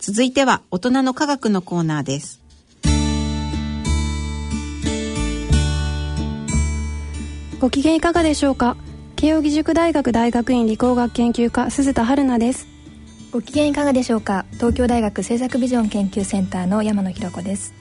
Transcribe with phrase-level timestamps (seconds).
[0.00, 2.40] 続いては大人の科学のコーナーです。
[7.60, 8.78] ご機嫌いかがでしょうか？
[9.16, 12.66] 慶應義塾大学大学院理工学研究科鈴田春奈です。
[13.30, 14.46] ご機嫌いかがでしょうか？
[14.52, 17.74] 東京大学政策ビジョン研究センターの山野ひ子です。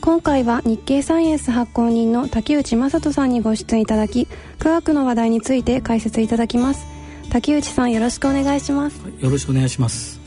[0.00, 4.28] 今回は日経サイエンス発行人の竹内正人さんにご出演いただき
[4.60, 6.86] 科学の話題について解説いただきます。
[7.30, 9.00] 竹内さんよろしくお願いします。
[9.18, 10.21] よろしくお願いします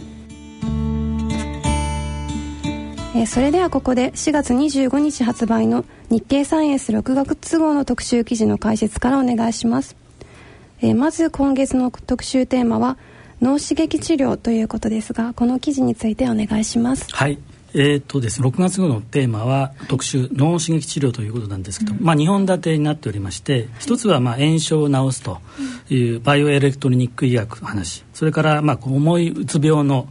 [3.15, 9.95] えー、それではここで4月25日発売の日経サイエンス6月号の特集記事の解説からお願いします、
[10.81, 12.97] えー、まず今月の特集テーマは
[13.41, 17.07] 脳刺激治療ということですがこの記事についてお願いします。
[17.13, 17.37] はい。
[17.77, 25.39] えーとですね、6月号のテーマは特集脳刺激治療ということなんですけど、うん、まあ、2本立てになっておりまして一つはまあ炎症を治すと
[25.89, 28.05] いうバイオエレクトロニック医薬の話。
[28.13, 30.07] それからまあ重いうつ病の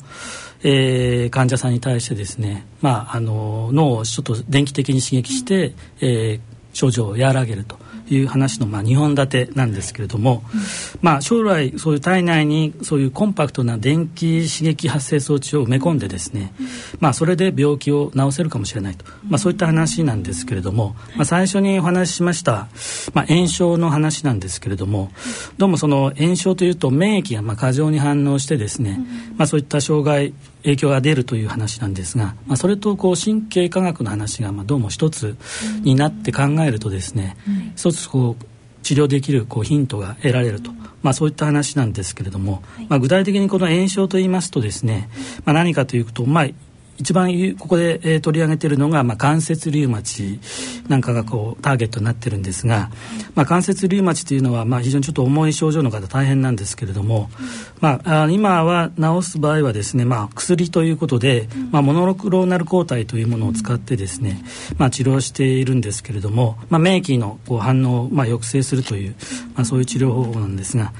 [0.66, 6.40] えー、患者さんに対してですね、まあ、あの脳をちょっと電気的に刺激して、えー、
[6.72, 10.60] 症状を和らげるという話のまあ2本立てなんですけれども、うん、
[11.00, 16.66] まあ、将来そういう体内にそういうコンパクトな電気刺激発生装置を埋め込んでですね、うん、
[17.00, 22.68] まあ、それで病気を治せるかもしれないと、まあ、そういった話なんですけれども、まあ、最初にお話ししました、
[23.14, 25.10] まあ、炎症の話なんですけれども
[25.56, 29.00] どうもその炎症というと免疫がまあ過剰に反応してですね、
[29.36, 35.36] まあ、そういった障害影響が出るという話なんですが、まあ、それとこう神経科学の話がまあどうも一つ
[35.82, 37.36] になって考えるとですね、
[37.76, 38.44] 一つこう
[38.82, 40.70] 治療できるこうヒントが得られると、
[41.02, 45.08] まあ、そういった話なんですけれども、まあ、具体的にこの炎症といいますとですね、
[45.44, 46.46] まあ、何かというと、まあ、
[46.98, 50.40] 一番ここで、取り上げているのが、まあ、関節リウマチ
[50.88, 52.90] なんかがこうターゲットになってるんですが、
[53.34, 57.30] まあ、関節リウマチというのは、まあ、非常にちょっと重い症状の方大変なんですけれども、
[57.80, 64.42] まあ、今は治す場合はですね、まあ、薬ということで、まあ、モノクローナル抗体というものを使ってですね、
[64.78, 69.14] まあ、治療しているんですけれども、まあ、免疫のこう反応を、まあ、抑制するという、
[69.54, 70.92] まあ、そういう治療方法なんですが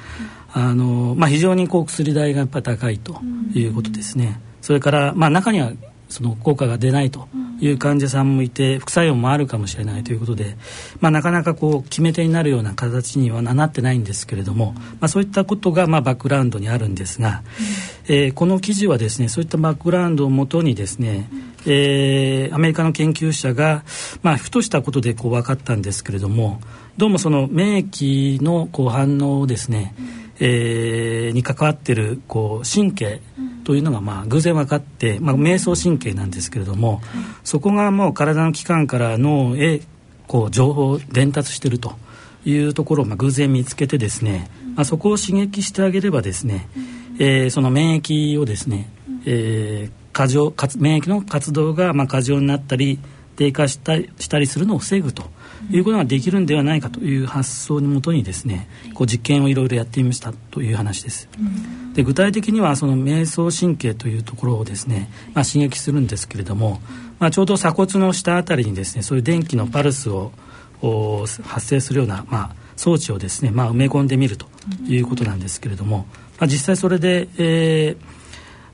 [0.52, 3.20] あの、まあ、非常にこう薬代がやっぱ高いと
[3.54, 4.40] いうことですね。
[4.64, 5.72] それから、まあ、中には
[6.08, 7.28] その効果が出ないと
[7.60, 10.56] いう患者さんもいて副作用もあるかもしれないということで、
[11.00, 17.42] まあ、なかなかこう決め手になるような形にはなってないんですけれども、まあ、そういったことがまあバックグラウンドにあるんですが、
[18.06, 21.28] えー、この記事はですねそういったバックグラウンドをもとにですね、
[21.66, 23.84] えー、アメリカの研究者が、
[24.22, 26.58] まあ、ふとしたことでこう分かったんですけれども
[26.96, 29.94] どうもその免疫のこう反応をですね、
[30.40, 33.20] えー、に関わっているこう神経
[33.64, 37.00] というのがまあ偶然分かって、まあ、瞑想神経なんですけれども、
[37.44, 39.80] そこがもう体の器官から脳へ
[40.26, 41.94] こう情報を伝達していると
[42.44, 46.68] いうところをまあ偶然見つけてですね、まあ、そこを刺激してあげればですね、
[47.18, 48.90] えー、その免疫をですね、
[49.24, 52.98] えー、過剰免疫の活動がまあ過剰になったり
[53.36, 55.24] 低下したしたりするのを防ぐと
[55.70, 61.28] いうことができるんではないかという発想にもとにですねこう実験をいろいろやってみましたという話です。
[61.94, 66.80] で具体的にはその瞑想神経というところをですね、まあ、刺激するんですけれども、
[67.20, 70.32] まあ、ちょうど鎖骨の下あたりにですねそういう電気のパルスを
[71.44, 74.46] 発生するような、まあ、装置をですね、まあ、埋め込んでみると
[74.86, 76.06] いうことなんですけれども、
[76.38, 78.23] まあ、実際それで、えー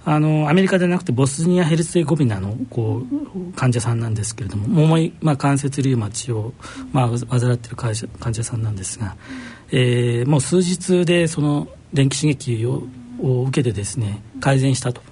[0.05, 6.55] あのアメリカでなくてボスニア・ヘルツェゴビナのこう患者さんなんですけれども重い、まあ、関節リウマチを、
[6.93, 9.17] まあ、患っている患者患者さんなんですが、
[9.71, 12.85] えー、もう数日でその電気刺激を
[13.23, 15.03] を受けてですね改善したと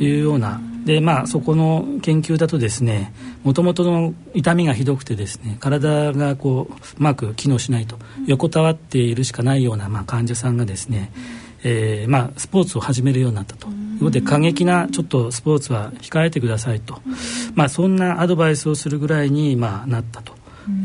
[0.00, 3.12] いうようなでまあそこの研究だとですね
[3.44, 11.12] もともとの痛みがひどくてですね体がこううまく機能しないと横たわっているしかないような、まあ、患者さんがですね、
[11.62, 13.68] えーまあ、スポーツを始めるようになったと。
[14.02, 17.00] ので過激なちょっとスポーツは控えてくださいと、
[17.54, 20.34] まあ、そんなアドバイスをするぐらいに、まあ、なったと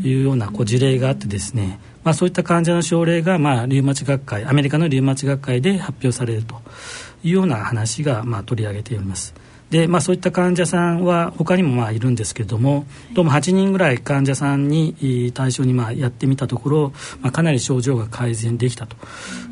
[0.02, 6.56] いうようなこう事例があってですね、まあ、そういった患者の症例が、まあ、リウマチ学会アメリカのリウマチ学会で発表されると
[7.22, 9.34] いうような話が、まあ、取り上げております。
[9.70, 18.96] で、まあ、そういった患者さんは他にもまあいるんですけれどもどうも8人ぐらい患者さんに対象にまあやってみたところ、まあ、かなり症状が改善できたと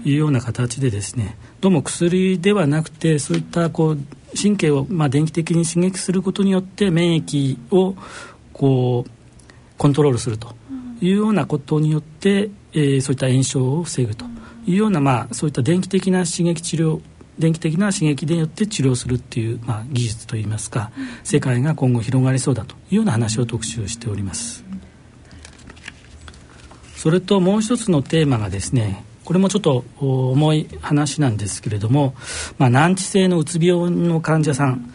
[0.05, 3.99] いうような形でですねどうも薬ではなくてそういったこう
[4.41, 7.95] 神経をまあ電気的に刺激することによって免疫を
[8.53, 9.11] こう
[9.77, 10.55] コントロールすると
[11.01, 14.25] いうようなことによって、えー、そういった炎症を防ぐと
[14.67, 17.01] いうような、まあ、そういった電気的な刺激治療
[17.39, 20.91] 電気的な刺激によって治療するっていう、まあ、技術といいますか
[21.23, 24.65] 世界が今後広がりそうだというような話を特集しております。
[26.97, 32.15] それともう一つのテーマがですねこれもちょっと重い話なんですけれども、
[32.59, 34.93] まあ、難治性のうつ病の患者さん。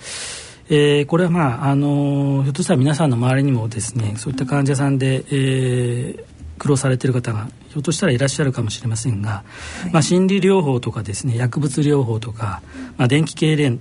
[0.69, 6.23] えー、これはまあ、あの、ひょっとしたら皆さんの周りにもですねそういった患者さんで、えー、
[6.61, 9.43] 苦労されている方がひょっとしたらいらっしゃるかもしれませんが、は
[9.87, 12.61] い、まあ、心理療法とかですね薬物療法とか、
[12.97, 13.79] まあ、電気痙攣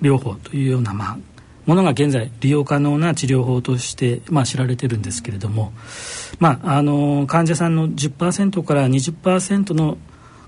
[0.00, 1.18] 療法というような、まあ、
[1.66, 5.74] ものが現在利用可能な治療法として、まあ、知られてるんですけれども、
[6.38, 9.98] まあ、あの患者さんの10%から20%の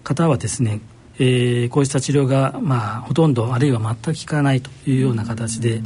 [0.02, 0.80] 方はですね
[1.16, 5.80] えー、こうした治療が、まあ、ほとんどあるいは全く効かないというような形で、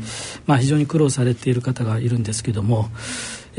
[0.46, 2.88] まあ、非常に苦労されている方がいるんですけども、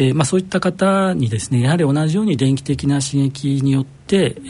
[0.02, 4.50] えーまあ、そういった方にですねやはり同じように電気的な刺激によって、え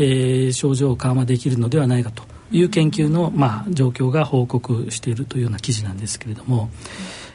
[0.49, 6.69] ー、症状を緩和できるのではないかという研究の、まあ、状況が報告しているというような記事なんですけれども。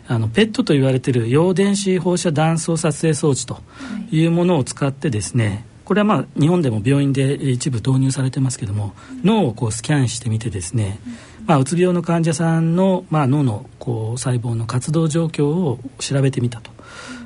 [0.07, 3.63] あのペットと言われている陽電子放射断層撮影装置と
[4.11, 10.99] いうものを使ってですね、これはまあ日本でも病院で一部導入されてますけども脳をこうスキャンしてみてですね、
[11.47, 16.74] まあ、うつ病の患者さんの、まあ、脳のこう細胞の活動状況を調べてみたと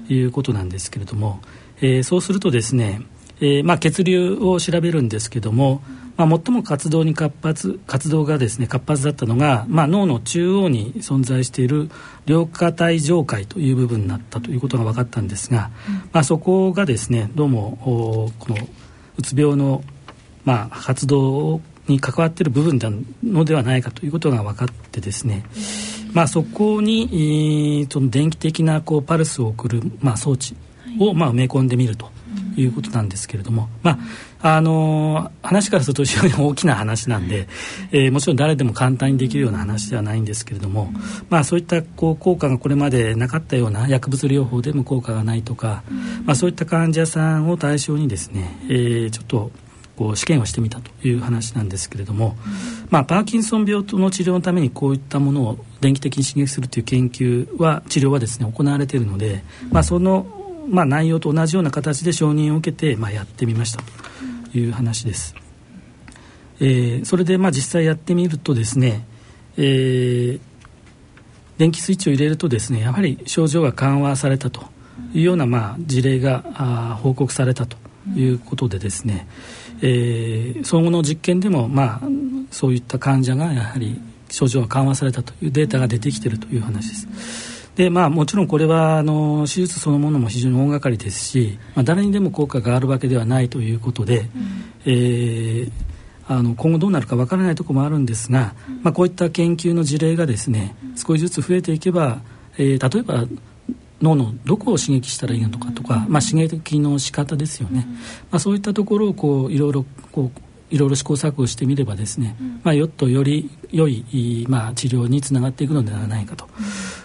[0.09, 1.41] いうことなんですけれども、
[1.81, 3.03] えー、そうするとですね、
[3.41, 5.83] えー、まあ、血流を調べるんですけども、
[6.17, 11.91] まあ、最も活動に活発活動がですね活発だったのが、まあ、脳の中央に存在している
[12.27, 18.57] 両下体上階という部分になったということが分かったんですが、うん、まあ、そこがですねどうもこの
[19.17, 19.85] うつ病の、
[20.45, 22.91] まあ、活動に関わっている部分な
[23.23, 25.45] のではないかということが分かってですね、
[26.13, 30.57] まあ、そこに、その電気的なこうパルスを送る、まあ、装置
[30.99, 32.11] を、まあ、埋め込んでみると
[32.57, 33.99] いうことなんですけれども、まあ
[34.41, 37.49] あの話からすると非常に大きな話なんで、
[37.91, 40.93] えー、もちろん誰でも簡単にできるような話ではないんですけれども、
[41.29, 45.83] まあ、そういったこう効果がこれまでなかったような薬物療法でも効果がないとか、
[46.25, 49.51] まあ、そういった患者さんを対象にですね、えー、ちょっと
[49.99, 52.37] こう試験をしてみたという話なんですけれども、
[52.89, 59.43] まあ、パーキンソン病の治療のためにこういったものを電気的に刺激するという研究は治療はですね行われているので、
[59.73, 60.25] まあ、その、
[60.69, 63.83] まあ、内容と同じような形で承認を受けて、まあ、やってみました
[64.53, 65.35] という話です。
[66.61, 69.05] えー、それでまあ実際やってみるとですね、
[69.57, 70.41] えー、
[71.57, 74.63] 電気スイッチを入れるとですねやはり症状が緩和されたと
[75.13, 77.77] いうようなまあ事例があ報告されたと
[78.17, 79.27] いうことでですね、
[79.83, 82.01] えー、総合の実験でも、まあ、
[82.51, 87.59] そういった患者がやはり症状が緩和されたというデータが出てきているという話です。
[87.79, 94.29] でまあ、もちろんこれはあの手術そのものも非常に大掛かりですし、まあ、誰にでも効果があるわけではないということで、うん、
[94.85, 95.71] えー、
[96.27, 102.21] あの今後どうなるかわからないところもあるんですが、まあ、こういった研究の事例がですね少しずつ増えていけば、
[102.57, 103.25] えー、例えば
[104.01, 107.87] 脳のどこを刺激したらいいのかとか、まあ、刺激の仕方ですよね、
[108.31, 110.41] まあ、そういったところをこういろいろこう
[110.71, 116.47] いろいろ試行錯誤してみればですね、まあ、よっとより良い、まあ、治療につながっていくのではないかと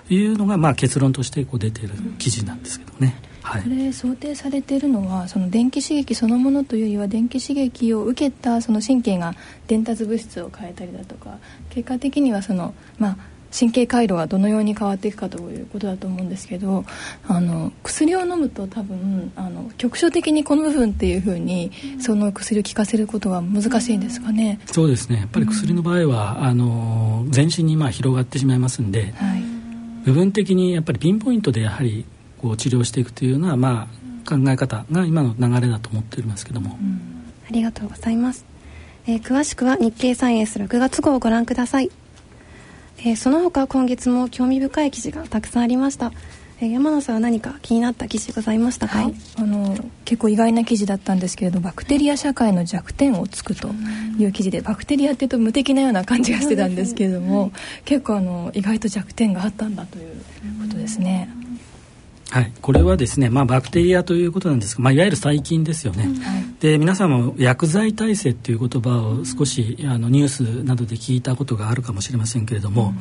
[0.09, 3.15] いうのが、まあ、結論としてこう出ている記事なんですけどね。
[3.41, 9.35] はい、これ想定されているのはその電気刺激そのものというよりは電気刺激を受けたその神経が
[9.67, 13.17] 伝達物質を変えたりだとか結果的にはその、まあ、
[13.57, 16.85] 神経回路がどのように変わっていくかということだと思うんですけど
[17.27, 24.59] あの薬を飲むと多分あの局所的にこの部分っていうふうにその薬を効かせることは難しいんですかね？
[24.65, 25.17] そうですね。
[25.17, 29.43] やっぱり薬の場合は、うん、あの全身にまあ広がってしまいますんで、はい、
[30.05, 32.05] 部分的にやっぱりピンポイントでやはり
[32.39, 33.87] こう治療していくというような、ま
[34.25, 38.45] あ、考え方が今の流れだと思っておりますけども、うん、ありがとうございます、
[39.07, 41.89] えー、詳しくは日経サイエンス6月号をご覧ください
[43.05, 46.13] えー、その他今月も興味深い記事がたくさんありました、
[46.61, 53.69] えー、山野さんは何か気になった記事ございましたか、はい、あの結構意外な記事だったんですけれどバクテリア社会の弱点をつくと
[54.17, 57.51] いう記事でバクテリアっていうと無敵なような感じがしてたんですけれども、はい、
[57.83, 60.15] 結構あの意外と弱点があったんだという
[60.61, 61.29] ことですね。
[62.33, 66.07] はい、これはですね、まあ、バクテリアということなんですが、まあ、いわゆる細菌ですよね、
[66.61, 72.95] で皆さんも薬剤耐性という言葉を少しあのニュースなどで聞いたことがあるかもしれませんけれども、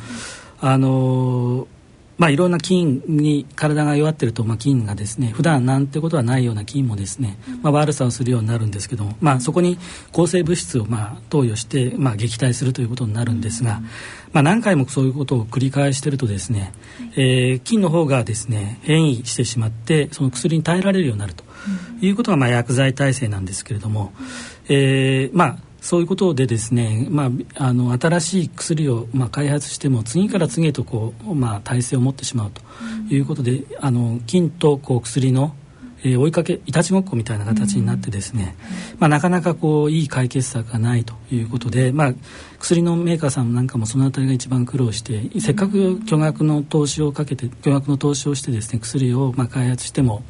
[0.60, 1.66] うん、あの
[2.19, 9.78] まあ、いろんな菌に体が弱ってると、まあ、菌がですね普段なんてことはないような菌もですね、まあ、悪さをするようになるんですけども、まあ、そこに
[10.12, 13.81] 抗生物質をまあ投与して、まあ、撃退するということになるんですが、
[14.33, 16.73] まあ、何回もそういうことを繰り返しているとですね、
[17.16, 21.45] えー、菌の方がですね変異してしまってその薬に耐えられるようになると
[22.00, 24.12] いうことがまあ薬剤耐性なんですけれども、
[24.69, 27.24] えー、まあそういうことでですね、ま
[27.56, 32.62] あ、あの新しい薬を、まあ、開発しても次から次へとこう、まあ、耐性を持ってしまうと
[33.12, 35.56] いうことで、あの菌とこう薬の、
[36.04, 38.54] えー、追いかけいたちごっこみたいな形になってですね、
[39.00, 42.14] まあ、なかなかこういい解決策がないということで、まあ、
[42.60, 50.22] 薬のメーカーさんなんかもその辺りが一番苦労してせっかく巨額の投資をかけて巨額の投資をしてですね薬をまあ開発しても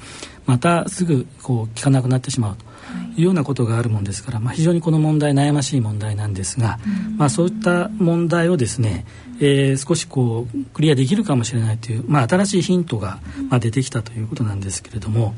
[0.46, 2.71] またすぐこう効かなくなってしまうと。
[3.16, 6.78] いうようなことがあるもんですから、まあ、非常にこの問題悩ましい問題なんですが、
[7.16, 9.06] まあ、そういった問題をですね、
[9.40, 15.34] えー、少しこうクリアできるかもしれないという、まあ、新しいヒントが、まあ、出てきたということなんですけれども。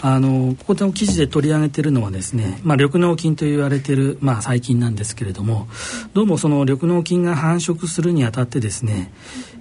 [0.00, 5.66] あのここの記事で取り上げているのはですね、まあ、緑膿菌と言われている、まあ、細菌なんですけれども
[6.14, 9.12] どうもその緑膿菌が繁殖するにあたってですね、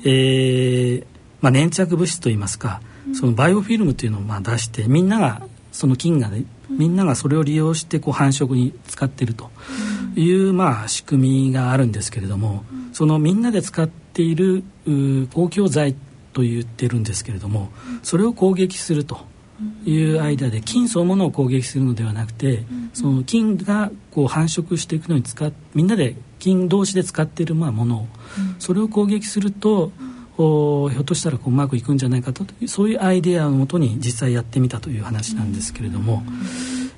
[0.06, 1.06] えー
[1.42, 2.82] まあ、粘着物質といいますか
[3.14, 5.42] そのバイオフィルムというのをまあ出してみんなが
[5.78, 9.52] その菌がねみんながそれを利用してこう繁殖に使っていると。
[10.20, 14.64] いう、まあ、仕組みがあるんですけれどもそのみんなで使っている
[15.32, 15.96] 公共剤
[16.34, 17.70] と言ってるんですけれども
[18.02, 19.20] それを攻撃すると
[19.86, 28.08] いう間で菌そのものを攻撃するのではなくてその菌がこう繁殖していくのに使みんなで菌同士で使っているまあものを
[28.60, 29.92] それを攻撃すると
[30.38, 36.24] ひょっとしたらこううまくいくんじゃないかとそういうアイデアをもとに実際やってみたという話なんですけれども、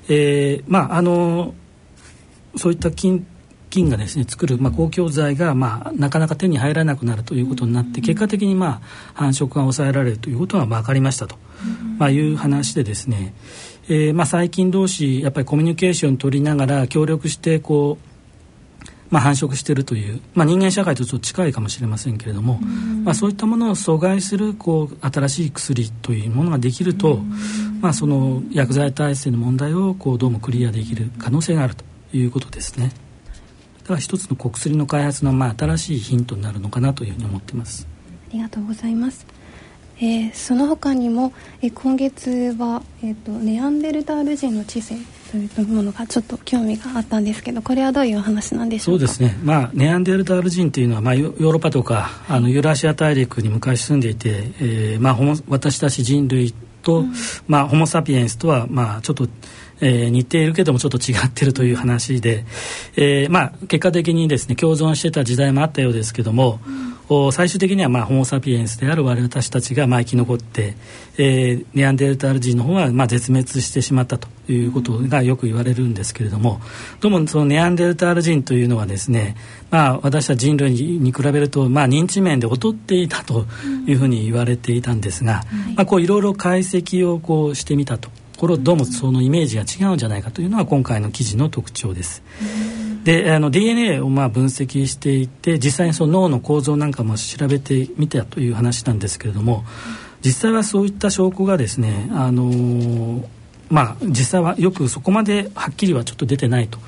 [0.08, 1.54] えー、まああの
[2.56, 3.26] そういった菌
[3.70, 11.36] 菌がですね作る、まあ、公共剤が、まあ、なかなか手に入らなくなるということになって結果的に、まあ、繁殖が抑えられるということが分かりましたと、
[11.96, 13.32] まあ、いう話でですね、
[13.88, 18.09] えーまあ、細菌同士やっぱりコミュニケーション取りながら協力してこう
[19.10, 22.60] まあ、繁殖しているという、まあ、人間社会とちょっと近いかもしれませんけれども、
[23.04, 27.16] まあ、そういったものを阻害するこう新しい薬というものができると、
[27.80, 32.92] まあ、その薬剤耐性の問題をこうどうもクリアできる可能性があるということですね。
[33.82, 37.88] だから一つの薬の開発のまあ新しいヒントになるのかなというふうに思っています。
[38.30, 39.26] ありがとうございます。
[39.98, 44.96] えー、その他にも、えー、今月は、えーと、ネアンデルタール人の知性
[45.30, 55.16] というものがちょっと興味があったんですけどこれはどういう話なんでしょうそうですね、まあ、ネアンデルタール人というのは、まあ、ヨーロッパとかあのユーラシア大陸に昔住んでいて、えーまあ、
[55.48, 57.12] 私たち人類と、うん、
[57.46, 59.28] まあ、ホモ・サピエンスとは、まあ、ちょっと
[59.82, 62.44] えー、似ているけどもちょっと違ってるという話で、
[62.96, 66.89] えーまあ、結果的にですね共存してた時代もあったようですけども、うん、
[67.32, 70.74] 最終的には、まあ、ホモ・サピエンスである我々たちが、まあ、生き残って、
[71.18, 76.60] えー、ネアンデルタール人の方は、まあ、絶滅してしまったということがよく言われるんですけれども
[77.00, 79.36] どうもそのネアンデルタール人というのはですね、
[79.70, 83.44] まあ、私たち人類に比べると、まあ、認知面で劣っていたと
[83.88, 85.42] いうふうに言われていたんですが、
[85.76, 88.08] ま、こういろいろ解析をこうしてみたと。
[88.40, 92.22] ころどうもそのイメージが違うんじゃないかというのが今回の記事の特徴です。
[93.04, 99.64] であの DNA をまあ分析していて実際にその脳の構造なんかも調べてみたという話なんですけれども
[100.24, 103.24] 実際はそういった証拠がですねあの
[103.70, 106.78] まあ実際はよくそこまではっきりはちょっと出てないと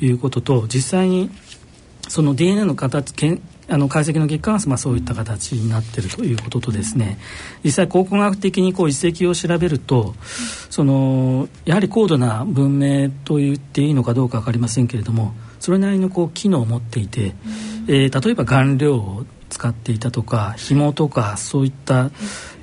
[0.00, 1.30] いうことと実際に
[2.08, 3.12] その DNA の形
[3.70, 7.18] あの解析の結果は、まあ、そういった形になっているということとですね
[7.62, 10.14] 実際考古学的にこう遺跡を調べると
[10.70, 17.34] そのやはり高度な文明と言っていいのかどうか分かりませんけれどもそれなりのこう機能を持っていて、
[17.86, 22.10] えー、例えば顔料を使っていたとか紐とかそういった、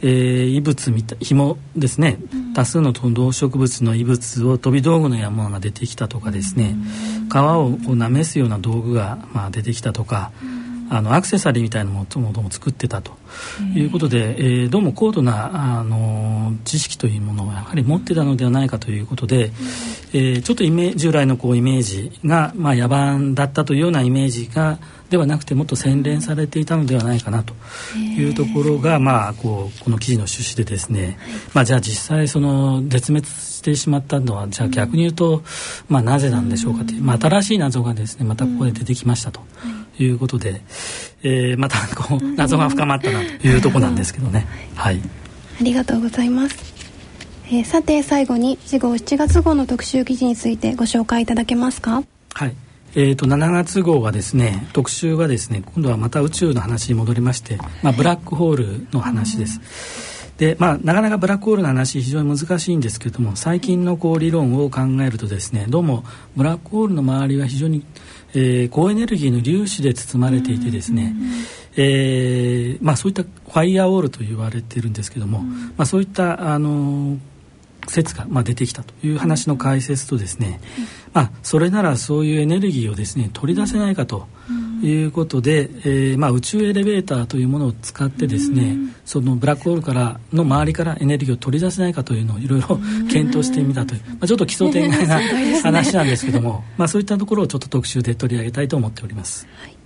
[0.02, 2.18] えー、異物みたい紐ですね
[2.54, 6.76] 多数の動植物の異物を飛び道具のようなものが出てきたとかですね
[7.32, 10.32] 皮をこう舐めすような道具が、まあ、出てきたとか。
[10.90, 13.18] あのアクセサリーみたいなものもも作ってたと。
[13.76, 19.52] いうことで、えー、どうも高度なあの知識というものをやはり持ってたのではないかということで、
[20.14, 24.80] えー、ちょっとイメ従来のこうイメージが、まあ、野蛮だったというようなイメージが
[25.10, 27.54] ではなくてもっと洗練されていたのではないかなと。
[27.96, 31.18] いうところが、まあ、こうこの記事の趣旨でですね、
[31.54, 35.44] まあ、じゃあ実際その絶滅してしまったのはじゃあ逆に言うと、
[35.88, 39.42] まあ、なぜなんでしょうかという、まあ、新しい謎がですねまたここで出てきましたと。
[40.00, 40.62] いうことで、
[41.24, 44.46] えー、またこう謎が深まったなというとこなんですけどね。
[44.76, 45.00] はい。
[45.60, 46.56] ありがとうございます。
[47.48, 52.04] えー、さて最後に次号7月号の特集記事についてご紹介いただけますか？
[52.34, 52.56] はい。
[52.96, 59.60] えーと、7月号はですね特集がですね今度はまた宇宙の話に戻りまして、まあ、ブラックホールの話です。
[60.38, 66.04] でまあ、なかなかブラックホールの話非常に難しいんですけれども最近のこう理論を考えるとですねどうも
[66.36, 67.84] ブラックホールの周りは非常に
[68.34, 71.16] えー、高エネルギーの粒子で包まれていてですね、
[71.76, 77.18] えーまあ、そういったファイアウォールと言われているんですけども、まあ、そういったあの
[77.88, 80.60] 説が、まあ、出てきたという話の解説とですね、
[81.14, 84.28] まあ、それならそういうエネルギーをですね取り出せないかと
[84.84, 92.78] いうことで、えーまあ、宇宙エレベーターというものを使ってですね、そのブラックホールからの周りからエネルギーを取り出せないかというのをいろいろ
[93.10, 95.20] 検討してみたという、まあ、ちょっと基礎点外な
[95.62, 99.48] 話なんですけども、まあ、そういったところをちょっと特集で取り上げたいと思っております。
[99.62, 99.78] はい。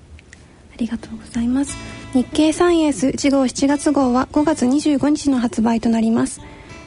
[0.73, 1.77] ありがとうございます。
[2.13, 6.41] 日経サイエンス1号7月号は5月25日の発売となります。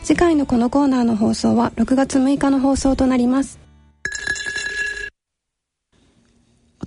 [0.05, 3.64] 次回のこのコーナーの放送は6月6日の放送となります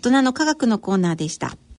[0.09, 1.57] 人の科学のコーナーでした。